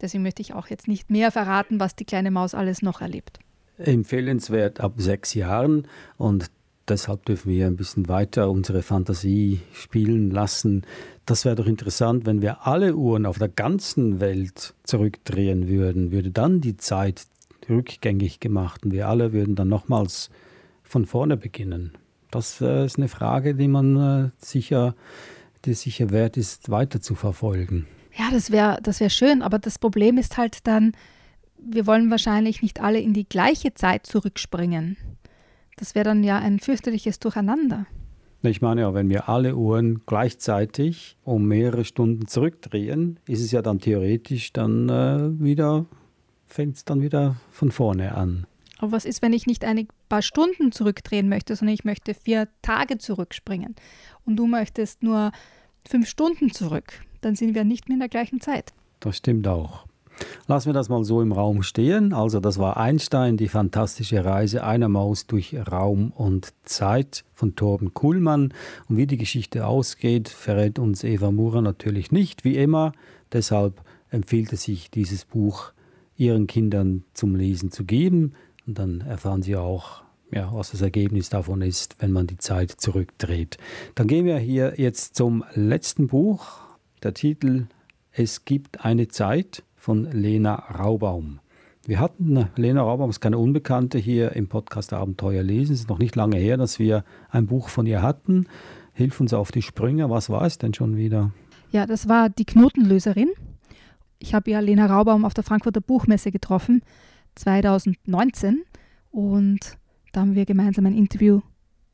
Deswegen 0.00 0.22
möchte 0.22 0.42
ich 0.42 0.52
auch 0.52 0.68
jetzt 0.68 0.88
nicht 0.88 1.10
mehr 1.10 1.30
verraten, 1.30 1.80
was 1.80 1.96
die 1.96 2.04
kleine 2.04 2.30
Maus 2.30 2.54
alles 2.54 2.82
noch 2.82 3.00
erlebt. 3.00 3.38
Empfehlenswert 3.78 4.80
ab 4.80 4.94
sechs 4.96 5.34
Jahren 5.34 5.86
und 6.16 6.50
deshalb 6.88 7.24
dürfen 7.24 7.50
wir 7.50 7.66
ein 7.66 7.76
bisschen 7.76 8.08
weiter 8.08 8.50
unsere 8.50 8.82
Fantasie 8.82 9.60
spielen 9.72 10.30
lassen. 10.30 10.82
Das 11.24 11.44
wäre 11.44 11.56
doch 11.56 11.66
interessant, 11.66 12.26
wenn 12.26 12.42
wir 12.42 12.66
alle 12.66 12.96
Uhren 12.96 13.26
auf 13.26 13.38
der 13.38 13.48
ganzen 13.48 14.20
Welt 14.20 14.74
zurückdrehen 14.84 15.68
würden, 15.68 16.12
würde 16.12 16.30
dann 16.30 16.60
die 16.60 16.76
Zeit 16.76 17.26
rückgängig 17.68 18.40
gemacht 18.40 18.84
und 18.84 18.92
wir 18.92 19.08
alle 19.08 19.32
würden 19.32 19.54
dann 19.56 19.68
nochmals 19.68 20.30
von 20.82 21.04
vorne 21.04 21.36
beginnen. 21.36 21.92
Das 22.30 22.60
äh, 22.60 22.84
ist 22.84 22.98
eine 22.98 23.08
Frage, 23.08 23.54
die 23.54 23.68
man 23.68 23.96
äh, 23.96 24.30
sicher, 24.38 24.94
die 25.64 25.74
sicher 25.74 26.10
wert 26.10 26.36
ist, 26.36 26.70
weiter 26.70 27.00
zu 27.00 27.14
verfolgen. 27.14 27.86
Ja, 28.16 28.30
das 28.30 28.50
wäre 28.50 28.78
das 28.82 29.00
wär 29.00 29.10
schön, 29.10 29.42
aber 29.42 29.58
das 29.58 29.78
Problem 29.78 30.16
ist 30.16 30.36
halt 30.36 30.66
dann, 30.66 30.92
wir 31.58 31.86
wollen 31.86 32.10
wahrscheinlich 32.10 32.62
nicht 32.62 32.80
alle 32.80 33.00
in 33.00 33.12
die 33.12 33.28
gleiche 33.28 33.74
Zeit 33.74 34.06
zurückspringen. 34.06 34.96
Das 35.76 35.94
wäre 35.94 36.04
dann 36.04 36.24
ja 36.24 36.38
ein 36.38 36.58
fürchterliches 36.58 37.18
Durcheinander. 37.18 37.86
Ich 38.42 38.62
meine 38.62 38.82
ja, 38.82 38.94
wenn 38.94 39.08
wir 39.08 39.28
alle 39.28 39.56
Uhren 39.56 40.02
gleichzeitig 40.06 41.16
um 41.24 41.46
mehrere 41.46 41.84
Stunden 41.84 42.26
zurückdrehen, 42.26 43.18
ist 43.26 43.40
es 43.40 43.50
ja 43.50 43.60
dann 43.60 43.80
theoretisch 43.80 44.52
dann 44.52 44.88
äh, 44.88 45.42
wieder, 45.42 45.86
fängt 46.46 46.76
es 46.76 46.84
dann 46.84 47.02
wieder 47.02 47.36
von 47.50 47.70
vorne 47.70 48.14
an. 48.14 48.46
Aber 48.78 48.92
was 48.92 49.04
ist, 49.04 49.22
wenn 49.22 49.32
ich 49.32 49.46
nicht 49.46 49.64
ein 49.64 49.88
paar 50.08 50.22
Stunden 50.22 50.70
zurückdrehen 50.70 51.28
möchte, 51.28 51.56
sondern 51.56 51.74
ich 51.74 51.84
möchte 51.84 52.14
vier 52.14 52.48
Tage 52.62 52.98
zurückspringen 52.98 53.74
und 54.24 54.36
du 54.36 54.46
möchtest 54.46 55.02
nur 55.02 55.32
fünf 55.88 56.08
Stunden 56.08 56.52
zurück? 56.52 57.00
Dann 57.22 57.34
sind 57.34 57.54
wir 57.54 57.64
nicht 57.64 57.88
mehr 57.88 57.94
in 57.94 58.00
der 58.00 58.08
gleichen 58.08 58.40
Zeit. 58.40 58.72
Das 59.00 59.16
stimmt 59.16 59.48
auch. 59.48 59.86
Lassen 60.46 60.66
wir 60.66 60.72
das 60.74 60.88
mal 60.88 61.02
so 61.04 61.20
im 61.20 61.32
Raum 61.32 61.62
stehen. 61.62 62.12
Also 62.12 62.40
das 62.40 62.58
war 62.58 62.76
Einstein, 62.76 63.36
die 63.36 63.48
fantastische 63.48 64.24
Reise 64.24 64.64
einer 64.64 64.88
Maus 64.88 65.26
durch 65.26 65.56
Raum 65.70 66.12
und 66.12 66.52
Zeit 66.64 67.24
von 67.32 67.56
Torben 67.56 67.94
Kuhlmann. 67.94 68.54
Und 68.88 68.96
wie 68.96 69.06
die 69.06 69.16
Geschichte 69.16 69.66
ausgeht, 69.66 70.28
verrät 70.28 70.78
uns 70.78 71.04
Eva 71.04 71.30
Murer 71.30 71.62
natürlich 71.62 72.12
nicht, 72.12 72.44
wie 72.44 72.56
immer. 72.56 72.92
Deshalb 73.32 73.82
empfiehlt 74.10 74.52
es 74.52 74.62
sich, 74.62 74.90
dieses 74.90 75.24
Buch 75.24 75.72
ihren 76.16 76.46
Kindern 76.46 77.04
zum 77.12 77.34
Lesen 77.34 77.70
zu 77.70 77.84
geben. 77.84 78.34
Und 78.66 78.78
dann 78.78 79.00
erfahren 79.00 79.42
sie 79.42 79.56
auch, 79.56 80.02
ja, 80.30 80.50
was 80.52 80.70
das 80.70 80.82
Ergebnis 80.82 81.28
davon 81.28 81.62
ist, 81.62 81.96
wenn 82.00 82.12
man 82.12 82.26
die 82.26 82.38
Zeit 82.38 82.70
zurückdreht. 82.70 83.58
Dann 83.94 84.06
gehen 84.06 84.24
wir 84.24 84.38
hier 84.38 84.74
jetzt 84.76 85.14
zum 85.14 85.44
letzten 85.54 86.08
Buch. 86.08 86.60
Der 87.02 87.14
Titel 87.14 87.66
Es 88.12 88.44
gibt 88.44 88.84
eine 88.84 89.08
Zeit 89.08 89.62
von 89.76 90.10
Lena 90.10 90.54
Raubaum. 90.54 91.40
Wir 91.86 92.00
hatten, 92.00 92.48
Lena 92.56 92.82
Raubaum 92.82 93.10
ist 93.10 93.20
keine 93.20 93.38
Unbekannte 93.38 93.98
hier 93.98 94.32
im 94.32 94.48
Podcast 94.48 94.92
Abenteuer 94.92 95.44
lesen. 95.44 95.74
Es 95.74 95.80
ist 95.80 95.88
noch 95.88 96.00
nicht 96.00 96.16
lange 96.16 96.36
her, 96.36 96.56
dass 96.56 96.80
wir 96.80 97.04
ein 97.30 97.46
Buch 97.46 97.68
von 97.68 97.86
ihr 97.86 98.02
hatten. 98.02 98.46
Hilf 98.92 99.20
uns 99.20 99.32
auf 99.32 99.52
die 99.52 99.62
Sprünge. 99.62 100.10
Was 100.10 100.28
war 100.28 100.42
es 100.42 100.58
denn 100.58 100.74
schon 100.74 100.96
wieder? 100.96 101.30
Ja, 101.70 101.86
das 101.86 102.08
war 102.08 102.28
die 102.28 102.44
Knotenlöserin. 102.44 103.30
Ich 104.18 104.34
habe 104.34 104.50
ja 104.50 104.60
Lena 104.60 104.86
Raubaum 104.86 105.24
auf 105.24 105.34
der 105.34 105.44
Frankfurter 105.44 105.80
Buchmesse 105.80 106.32
getroffen, 106.32 106.82
2019. 107.36 108.64
Und 109.10 109.78
da 110.12 110.22
haben 110.22 110.34
wir 110.34 110.44
gemeinsam 110.44 110.86
ein 110.86 110.96
Interview 110.96 111.40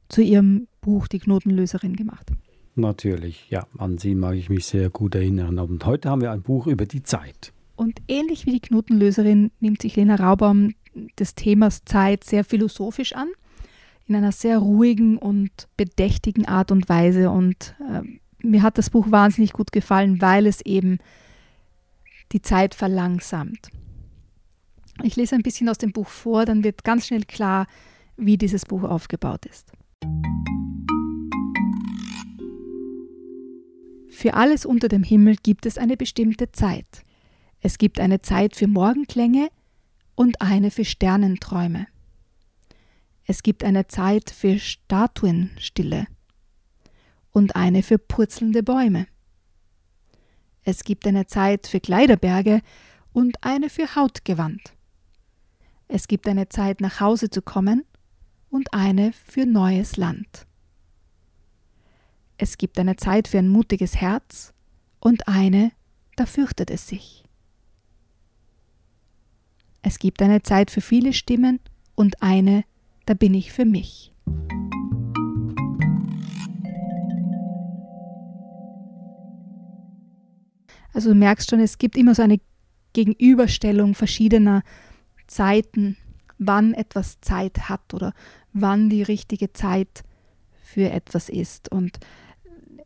zu 0.08 0.22
ihrem 0.22 0.68
Buch 0.80 1.08
Die 1.08 1.18
Knotenlöserin 1.18 1.96
gemacht. 1.96 2.30
Natürlich, 2.74 3.50
ja, 3.50 3.66
an 3.76 3.98
sie 3.98 4.14
mag 4.14 4.36
ich 4.36 4.48
mich 4.48 4.64
sehr 4.64 4.88
gut 4.88 5.14
erinnern. 5.14 5.58
Und 5.58 5.84
heute 5.84 6.08
haben 6.08 6.22
wir 6.22 6.30
ein 6.30 6.42
Buch 6.42 6.66
über 6.66 6.86
die 6.86 7.02
Zeit. 7.02 7.52
Und 7.82 8.00
ähnlich 8.06 8.46
wie 8.46 8.52
die 8.52 8.60
Knotenlöserin 8.60 9.50
nimmt 9.58 9.82
sich 9.82 9.96
Lena 9.96 10.14
Raubaum 10.14 10.72
des 11.18 11.34
Themas 11.34 11.84
Zeit 11.84 12.22
sehr 12.22 12.44
philosophisch 12.44 13.12
an, 13.12 13.26
in 14.06 14.14
einer 14.14 14.30
sehr 14.30 14.58
ruhigen 14.58 15.18
und 15.18 15.50
bedächtigen 15.76 16.46
Art 16.46 16.70
und 16.70 16.88
Weise. 16.88 17.30
Und 17.30 17.74
äh, 17.80 18.02
mir 18.46 18.62
hat 18.62 18.78
das 18.78 18.88
Buch 18.88 19.10
wahnsinnig 19.10 19.52
gut 19.52 19.72
gefallen, 19.72 20.20
weil 20.20 20.46
es 20.46 20.60
eben 20.60 20.98
die 22.30 22.40
Zeit 22.40 22.76
verlangsamt. 22.76 23.70
Ich 25.02 25.16
lese 25.16 25.34
ein 25.34 25.42
bisschen 25.42 25.68
aus 25.68 25.78
dem 25.78 25.90
Buch 25.90 26.08
vor, 26.08 26.44
dann 26.44 26.62
wird 26.62 26.84
ganz 26.84 27.08
schnell 27.08 27.24
klar, 27.24 27.66
wie 28.16 28.38
dieses 28.38 28.64
Buch 28.64 28.84
aufgebaut 28.84 29.44
ist. 29.44 29.72
Für 34.08 34.34
alles 34.34 34.64
unter 34.64 34.86
dem 34.86 35.02
Himmel 35.02 35.34
gibt 35.42 35.66
es 35.66 35.78
eine 35.78 35.96
bestimmte 35.96 36.52
Zeit. 36.52 37.04
Es 37.64 37.78
gibt 37.78 38.00
eine 38.00 38.20
Zeit 38.20 38.56
für 38.56 38.66
Morgenklänge 38.66 39.48
und 40.16 40.40
eine 40.40 40.72
für 40.72 40.84
Sternenträume. 40.84 41.86
Es 43.24 43.44
gibt 43.44 43.62
eine 43.62 43.86
Zeit 43.86 44.30
für 44.30 44.58
Statuenstille 44.58 46.08
und 47.30 47.54
eine 47.54 47.84
für 47.84 47.98
purzelnde 47.98 48.64
Bäume. 48.64 49.06
Es 50.64 50.82
gibt 50.82 51.06
eine 51.06 51.26
Zeit 51.26 51.68
für 51.68 51.78
Kleiderberge 51.78 52.62
und 53.12 53.36
eine 53.44 53.70
für 53.70 53.94
Hautgewand. 53.94 54.74
Es 55.86 56.08
gibt 56.08 56.26
eine 56.26 56.48
Zeit 56.48 56.80
nach 56.80 56.98
Hause 56.98 57.30
zu 57.30 57.42
kommen 57.42 57.84
und 58.50 58.74
eine 58.74 59.12
für 59.12 59.46
neues 59.46 59.96
Land. 59.96 60.48
Es 62.38 62.58
gibt 62.58 62.76
eine 62.80 62.96
Zeit 62.96 63.28
für 63.28 63.38
ein 63.38 63.48
mutiges 63.48 63.94
Herz 63.94 64.52
und 64.98 65.28
eine, 65.28 65.70
da 66.16 66.26
fürchtet 66.26 66.68
es 66.68 66.88
sich. 66.88 67.22
Es 69.82 69.98
gibt 69.98 70.22
eine 70.22 70.42
Zeit 70.42 70.70
für 70.70 70.80
viele 70.80 71.12
Stimmen 71.12 71.58
und 71.96 72.22
eine, 72.22 72.64
da 73.04 73.14
bin 73.14 73.34
ich 73.34 73.52
für 73.52 73.64
mich. 73.64 74.14
Also 80.94 81.08
du 81.10 81.14
merkst 81.16 81.50
schon, 81.50 81.58
es 81.58 81.78
gibt 81.78 81.96
immer 81.96 82.14
so 82.14 82.22
eine 82.22 82.38
Gegenüberstellung 82.92 83.94
verschiedener 83.94 84.62
Zeiten, 85.26 85.96
wann 86.38 86.74
etwas 86.74 87.20
Zeit 87.20 87.68
hat 87.68 87.92
oder 87.92 88.12
wann 88.52 88.88
die 88.88 89.02
richtige 89.02 89.52
Zeit 89.52 90.04
für 90.62 90.90
etwas 90.90 91.28
ist. 91.28 91.72
Und 91.72 91.98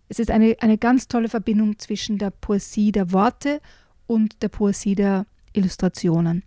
es 0.09 0.19
ist 0.19 0.31
eine, 0.31 0.57
eine 0.61 0.79
ganz 0.79 1.09
tolle 1.09 1.29
Verbindung 1.29 1.79
zwischen 1.79 2.17
der 2.17 2.31
Poesie 2.31 2.93
der 2.93 3.13
Worte 3.13 3.61
und 4.07 4.43
der 4.43 4.49
Poesie 4.49 4.95
der 4.95 5.27
Illustrationen. 5.53 6.43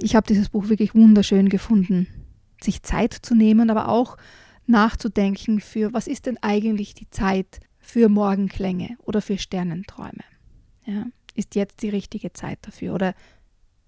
Ich 0.00 0.14
habe 0.14 0.26
dieses 0.26 0.48
Buch 0.48 0.68
wirklich 0.68 0.94
wunderschön 0.94 1.48
gefunden, 1.48 2.06
sich 2.60 2.82
Zeit 2.82 3.12
zu 3.14 3.34
nehmen, 3.34 3.70
aber 3.70 3.88
auch 3.88 4.16
nachzudenken 4.66 5.60
für, 5.60 5.92
was 5.92 6.06
ist 6.06 6.26
denn 6.26 6.38
eigentlich 6.42 6.94
die 6.94 7.08
Zeit 7.10 7.60
für 7.78 8.08
Morgenklänge 8.08 8.96
oder 9.04 9.22
für 9.22 9.38
Sternenträume. 9.38 10.24
Ja, 10.84 11.06
ist 11.34 11.54
jetzt 11.54 11.82
die 11.82 11.88
richtige 11.88 12.32
Zeit 12.32 12.58
dafür 12.62 12.94
oder 12.94 13.14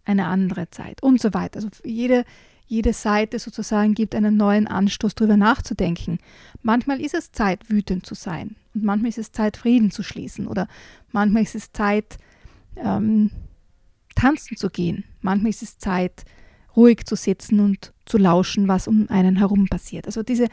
eine 0.05 0.27
andere 0.27 0.71
Zeit 0.71 1.03
und 1.03 1.21
so 1.21 1.35
weiter. 1.35 1.57
Also 1.57 1.69
jede, 1.85 2.25
jede 2.67 2.93
Seite 2.93 3.39
sozusagen 3.39 3.95
gibt 3.95 4.15
einen 4.15 4.37
neuen 4.37 4.67
Anstoß, 4.67 5.15
darüber 5.15 5.37
nachzudenken. 5.37 6.19
Manchmal 6.63 7.01
ist 7.01 7.15
es 7.15 7.33
Zeit, 7.33 7.69
wütend 7.69 8.07
zu 8.07 8.15
sein 8.15 8.57
und 8.75 8.85
manchmal 8.85 9.11
ist 9.11 9.19
es 9.19 9.33
Zeit, 9.33 9.57
Frieden 9.57 9.91
zu 9.91 10.03
schließen 10.03 10.47
oder 10.47 10.69
manchmal 11.13 11.43
ist 11.43 11.55
es 11.55 11.73
Zeit, 11.73 12.19
ähm, 12.77 13.31
tanzen 14.15 14.57
zu 14.57 14.71
gehen. 14.71 15.05
Manchmal 15.21 15.51
ist 15.51 15.63
es 15.63 15.79
Zeit, 15.79 16.25
ruhig 16.77 17.05
zu 17.07 17.17
sitzen 17.17 17.61
und 17.61 17.93
zu 18.07 18.19
lauschen, 18.19 18.69
was 18.69 18.89
um 18.89 19.07
einen 19.09 19.37
herum 19.37 19.67
passiert. 19.69 20.07
Also 20.07 20.23
diese, 20.23 20.49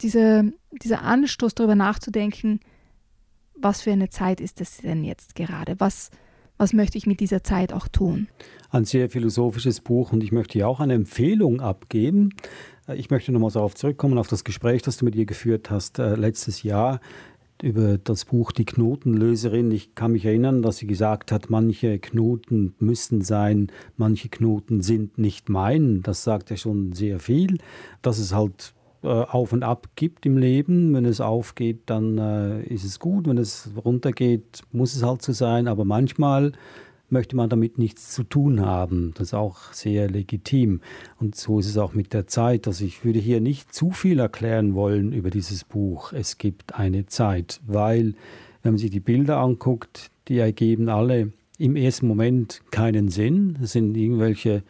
diese, 0.00 0.52
dieser 0.82 1.02
Anstoß, 1.02 1.54
darüber 1.54 1.74
nachzudenken, 1.74 2.60
was 3.54 3.82
für 3.82 3.92
eine 3.92 4.08
Zeit 4.08 4.40
ist 4.40 4.60
es 4.60 4.78
denn 4.78 5.04
jetzt 5.04 5.34
gerade? 5.34 5.78
Was, 5.78 6.10
was 6.58 6.72
möchte 6.72 6.98
ich 6.98 7.06
mit 7.06 7.20
dieser 7.20 7.42
Zeit 7.42 7.72
auch 7.72 7.88
tun? 7.88 8.28
Ein 8.70 8.84
sehr 8.84 9.08
philosophisches 9.08 9.80
Buch 9.80 10.12
und 10.12 10.22
ich 10.22 10.32
möchte 10.32 10.54
hier 10.54 10.68
auch 10.68 10.80
eine 10.80 10.94
Empfehlung 10.94 11.60
abgeben. 11.60 12.30
Ich 12.94 13.10
möchte 13.10 13.32
nochmal 13.32 13.50
darauf 13.50 13.74
zurückkommen, 13.74 14.18
auf 14.18 14.28
das 14.28 14.44
Gespräch, 14.44 14.82
das 14.82 14.98
du 14.98 15.04
mit 15.04 15.14
ihr 15.16 15.26
geführt 15.26 15.70
hast 15.70 15.98
äh, 15.98 16.14
letztes 16.14 16.62
Jahr 16.62 17.00
über 17.62 17.98
das 17.98 18.24
Buch 18.24 18.52
Die 18.52 18.64
Knotenlöserin. 18.64 19.70
Ich 19.70 19.94
kann 19.94 20.12
mich 20.12 20.24
erinnern, 20.24 20.62
dass 20.62 20.78
sie 20.78 20.86
gesagt 20.86 21.32
hat, 21.32 21.50
manche 21.50 21.98
Knoten 21.98 22.74
müssen 22.78 23.22
sein, 23.22 23.72
manche 23.96 24.28
Knoten 24.28 24.82
sind 24.82 25.18
nicht 25.18 25.48
mein. 25.48 26.02
Das 26.02 26.24
sagt 26.24 26.50
ja 26.50 26.56
schon 26.56 26.92
sehr 26.92 27.18
viel, 27.18 27.58
dass 28.02 28.18
es 28.18 28.34
halt 28.34 28.74
äh, 29.02 29.08
auf 29.08 29.52
und 29.52 29.62
ab 29.62 29.88
gibt 29.94 30.26
im 30.26 30.36
Leben. 30.36 30.94
Wenn 30.94 31.04
es 31.04 31.20
aufgeht, 31.20 31.82
dann 31.86 32.18
äh, 32.18 32.62
ist 32.64 32.84
es 32.84 32.98
gut. 32.98 33.28
Wenn 33.28 33.38
es 33.38 33.70
runtergeht, 33.84 34.62
muss 34.72 34.94
es 34.94 35.02
halt 35.02 35.22
so 35.22 35.32
sein. 35.32 35.68
Aber 35.68 35.84
manchmal 35.84 36.52
möchte 37.08 37.36
man 37.36 37.48
damit 37.48 37.78
nichts 37.78 38.12
zu 38.12 38.24
tun 38.24 38.60
haben. 38.60 39.12
Das 39.14 39.28
ist 39.28 39.34
auch 39.34 39.72
sehr 39.72 40.08
legitim. 40.10 40.80
Und 41.18 41.36
so 41.36 41.60
ist 41.60 41.66
es 41.66 41.78
auch 41.78 41.94
mit 41.94 42.12
der 42.12 42.26
Zeit. 42.26 42.66
Also 42.66 42.84
ich 42.84 43.04
würde 43.04 43.18
hier 43.18 43.40
nicht 43.40 43.72
zu 43.72 43.90
viel 43.90 44.18
erklären 44.18 44.74
wollen 44.74 45.12
über 45.12 45.30
dieses 45.30 45.64
Buch. 45.64 46.12
Es 46.12 46.38
gibt 46.38 46.74
eine 46.74 47.06
Zeit, 47.06 47.60
weil 47.66 48.14
wenn 48.62 48.72
man 48.72 48.78
sich 48.78 48.90
die 48.90 49.00
Bilder 49.00 49.38
anguckt, 49.38 50.10
die 50.28 50.38
ergeben 50.38 50.88
alle 50.88 51.32
im 51.58 51.76
ersten 51.76 52.06
Moment 52.06 52.62
keinen 52.70 53.08
Sinn. 53.08 53.56
Das 53.60 53.72
sind 53.72 53.96
irgendwelche 53.96 54.62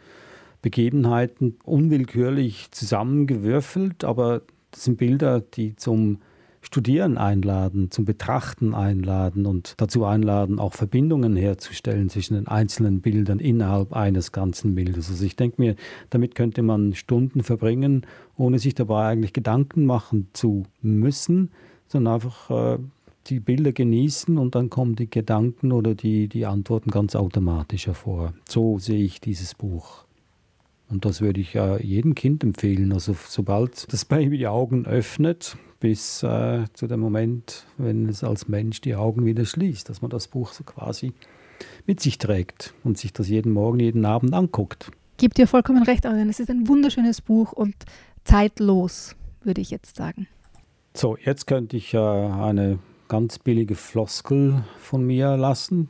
Begebenheiten 0.61 1.57
unwillkürlich 1.63 2.71
zusammengewürfelt, 2.71 4.03
aber 4.03 4.41
das 4.71 4.85
sind 4.85 4.97
Bilder, 4.97 5.41
die 5.41 5.75
zum 5.75 6.19
Studieren 6.67 7.17
einladen, 7.17 7.91
zum 7.91 8.03
Betrachten 8.03 8.75
einladen 8.75 9.45
und 9.45 9.73
dazu 9.77 10.03
einladen, 10.03 10.59
auch 10.59 10.73
Verbindungen 10.73 11.37
herzustellen 11.37 12.09
zwischen 12.09 12.33
den 12.33 12.49
einzelnen 12.49 12.99
Bildern 12.99 13.39
innerhalb 13.39 13.93
eines 13.93 14.33
ganzen 14.33 14.75
Bildes. 14.75 15.09
Also 15.09 15.23
ich 15.23 15.37
denke 15.37 15.61
mir, 15.61 15.75
damit 16.09 16.35
könnte 16.35 16.63
man 16.63 16.93
Stunden 16.93 17.41
verbringen, 17.41 18.05
ohne 18.35 18.59
sich 18.59 18.75
dabei 18.75 19.07
eigentlich 19.07 19.31
Gedanken 19.31 19.85
machen 19.85 20.27
zu 20.33 20.65
müssen, 20.81 21.51
sondern 21.87 22.15
einfach 22.15 22.49
äh, 22.49 22.79
die 23.27 23.39
Bilder 23.39 23.71
genießen 23.71 24.37
und 24.37 24.53
dann 24.53 24.69
kommen 24.69 24.97
die 24.97 25.09
Gedanken 25.09 25.71
oder 25.71 25.95
die, 25.95 26.27
die 26.27 26.45
Antworten 26.45 26.91
ganz 26.91 27.15
automatisch 27.15 27.87
hervor. 27.87 28.33
So 28.45 28.77
sehe 28.77 29.05
ich 29.05 29.21
dieses 29.21 29.55
Buch. 29.55 30.06
Und 30.89 31.05
das 31.05 31.21
würde 31.21 31.41
ich 31.41 31.55
äh, 31.55 31.83
jedem 31.83 32.15
Kind 32.15 32.43
empfehlen. 32.43 32.93
Also 32.93 33.15
sobald 33.27 33.91
das 33.91 34.05
Baby 34.05 34.37
die 34.37 34.47
Augen 34.47 34.85
öffnet, 34.85 35.57
bis 35.79 36.23
äh, 36.23 36.65
zu 36.73 36.87
dem 36.87 36.99
Moment, 36.99 37.65
wenn 37.77 38.07
es 38.07 38.23
als 38.23 38.47
Mensch 38.47 38.81
die 38.81 38.95
Augen 38.95 39.25
wieder 39.25 39.45
schließt, 39.45 39.89
dass 39.89 40.01
man 40.01 40.09
das 40.09 40.27
Buch 40.27 40.53
so 40.53 40.63
quasi 40.63 41.13
mit 41.85 41.99
sich 41.99 42.17
trägt 42.17 42.73
und 42.83 42.97
sich 42.97 43.13
das 43.13 43.27
jeden 43.29 43.51
Morgen, 43.51 43.79
jeden 43.79 44.05
Abend 44.05 44.33
anguckt. 44.33 44.91
Gibt 45.17 45.37
dir 45.37 45.47
vollkommen 45.47 45.83
recht, 45.83 46.05
Adrian. 46.05 46.29
Es 46.29 46.39
ist 46.39 46.49
ein 46.49 46.67
wunderschönes 46.67 47.21
Buch 47.21 47.51
und 47.51 47.75
zeitlos, 48.23 49.15
würde 49.43 49.61
ich 49.61 49.71
jetzt 49.71 49.95
sagen. 49.95 50.27
So, 50.93 51.17
jetzt 51.17 51.47
könnte 51.47 51.77
ich 51.77 51.93
äh, 51.93 51.97
eine 51.97 52.79
ganz 53.07 53.39
billige 53.39 53.75
Floskel 53.75 54.63
von 54.79 55.05
mir 55.05 55.37
lassen. 55.37 55.89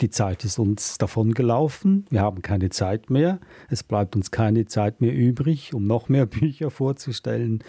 Die 0.00 0.10
Zeit 0.10 0.44
ist 0.44 0.60
uns 0.60 0.96
davongelaufen. 0.98 2.06
Wir 2.10 2.20
haben 2.20 2.40
keine 2.40 2.70
Zeit 2.70 3.10
mehr. 3.10 3.40
Es 3.68 3.82
bleibt 3.82 4.14
uns 4.14 4.30
keine 4.30 4.66
Zeit 4.66 5.00
mehr 5.00 5.12
übrig, 5.12 5.74
um 5.74 5.86
noch 5.86 6.08
mehr 6.08 6.26
Bücher 6.26 6.70
vorzustellen, 6.70 7.64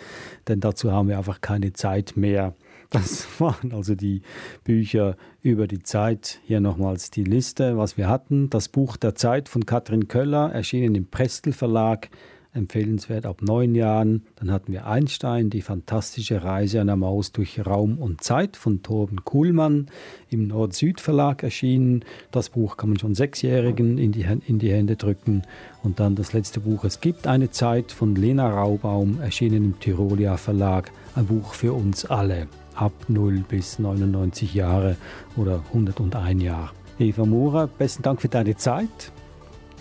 denn 0.48 0.60
dazu 0.60 0.92
haben 0.92 1.08
wir 1.08 1.18
einfach 1.18 1.42
keine 1.42 1.74
Zeit 1.74 2.14
mehr. 2.16 2.56
Das 2.92 3.28
waren 3.40 3.72
also 3.74 3.96
die 3.96 4.22
Bücher 4.64 5.18
über 5.42 5.68
die 5.68 5.82
Zeit. 5.82 6.40
Hier 6.44 6.60
nochmals 6.60 7.10
die 7.10 7.24
Liste, 7.24 7.78
was 7.78 7.98
wir 7.98 8.08
hatten. 8.08 8.50
Das 8.50 8.70
Buch 8.70 8.98
der 8.98 9.16
Zeit 9.16 9.50
von 9.50 9.66
Katrin 9.66 10.08
Köller, 10.08 10.52
erschienen 10.52 10.94
im 10.96 11.08
Prestel 11.08 11.54
Verlag. 11.54 12.10
Empfehlenswert 12.54 13.26
ab 13.26 13.42
neun 13.42 13.76
Jahren. 13.76 14.24
Dann 14.36 14.52
hatten 14.52 14.72
wir 14.72 14.88
Einstein, 14.88 15.50
die 15.50 15.62
fantastische 15.62 16.44
Reise 16.44 16.82
einer 16.82 16.96
Maus 16.96 17.32
durch 17.32 17.66
Raum 17.66 17.98
und 18.00 18.24
Zeit 18.24 18.58
von 18.58 18.82
Torben 18.82 19.24
Kuhlmann, 19.24 19.88
im 20.30 20.48
Nord-Süd-Verlag 20.48 21.44
erschienen. 21.44 22.04
Das 22.32 22.50
Buch 22.50 22.78
kann 22.78 22.90
man 22.90 23.00
schon 23.00 23.16
Sechsjährigen 23.16 23.98
in 23.98 24.12
die, 24.12 24.26
in 24.48 24.60
die 24.60 24.72
Hände 24.72 24.96
drücken. 24.96 25.44
Und 25.84 26.00
dann 26.00 26.16
das 26.16 26.34
letzte 26.34 26.60
Buch, 26.60 26.84
Es 26.84 27.02
gibt 27.02 27.28
eine 27.28 27.52
Zeit 27.52 27.92
von 27.92 28.16
Lena 28.16 28.50
Raubaum, 28.50 29.22
erschienen 29.22 29.56
im 29.56 29.80
Tyrolia 29.80 30.38
Verlag. 30.38 30.92
Ein 31.16 31.28
Buch 31.28 31.54
für 31.54 31.74
uns 31.74 32.06
alle, 32.06 32.48
ab 32.76 32.94
0 33.08 33.44
bis 33.48 33.80
99 33.80 34.54
Jahre 34.54 34.98
oder 35.38 35.64
101 35.74 36.44
Jahre. 36.44 36.72
Eva 36.98 37.26
Mura, 37.26 37.68
besten 37.68 38.04
Dank 38.04 38.22
für 38.22 38.28
deine 38.28 38.58
Zeit. 38.58 39.12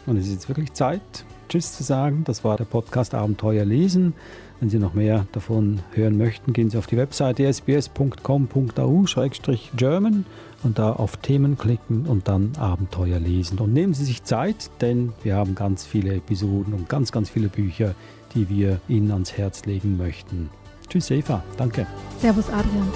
Und 0.06 0.16
es 0.16 0.26
ist 0.26 0.32
jetzt 0.34 0.48
wirklich 0.48 0.72
Zeit, 0.72 1.02
Tschüss 1.48 1.76
zu 1.76 1.82
sagen. 1.82 2.22
Das 2.24 2.44
war 2.44 2.56
der 2.56 2.64
Podcast 2.64 3.14
Abenteuer 3.14 3.64
lesen. 3.64 4.14
Wenn 4.60 4.70
Sie 4.70 4.78
noch 4.78 4.94
mehr 4.94 5.26
davon 5.32 5.80
hören 5.92 6.16
möchten, 6.18 6.52
gehen 6.52 6.70
Sie 6.70 6.78
auf 6.78 6.86
die 6.86 6.96
Webseite 6.96 7.44
sbs.com.au-german 7.46 10.24
und 10.64 10.78
da 10.78 10.92
auf 10.92 11.16
Themen 11.16 11.56
klicken 11.56 12.06
und 12.06 12.28
dann 12.28 12.52
Abenteuer 12.58 13.20
lesen. 13.20 13.58
Und 13.58 13.72
nehmen 13.72 13.94
Sie 13.94 14.04
sich 14.04 14.24
Zeit, 14.24 14.70
denn 14.80 15.12
wir 15.22 15.36
haben 15.36 15.54
ganz 15.54 15.86
viele 15.86 16.14
Episoden 16.14 16.74
und 16.74 16.88
ganz, 16.88 17.12
ganz 17.12 17.30
viele 17.30 17.48
Bücher, 17.48 17.94
die 18.34 18.48
wir 18.48 18.80
Ihnen 18.88 19.12
ans 19.12 19.32
Herz 19.32 19.64
legen 19.64 19.96
möchten. 19.96 20.50
Tschüss, 20.88 21.10
Eva. 21.10 21.42
Danke. 21.56 21.86
Servus, 22.18 22.48
Adrian. 22.48 22.88